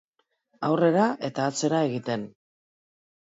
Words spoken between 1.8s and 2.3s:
egiten.